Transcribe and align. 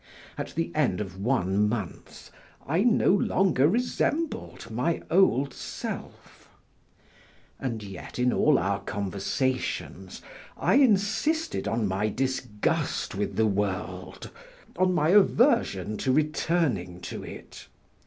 At 0.35 0.55
the 0.55 0.71
end 0.73 0.99
of 0.99 1.21
one 1.21 1.69
month, 1.69 2.31
I 2.65 2.81
no 2.81 3.13
longer 3.13 3.67
resembled 3.67 4.71
my 4.71 5.03
old 5.11 5.53
self. 5.53 6.49
And 7.59 7.83
yet 7.83 8.17
in 8.17 8.33
all 8.33 8.57
our 8.57 8.79
conversations 8.79 10.23
I 10.57 10.77
insisted 10.77 11.67
on 11.67 11.87
my 11.87 12.09
disgust 12.09 13.13
with 13.13 13.35
the 13.35 13.45
world, 13.45 14.31
on 14.75 14.91
my 14.95 15.09
aversion 15.09 15.97
to 15.97 16.11
returning 16.11 16.99
to 17.01 17.21
it. 17.23 17.67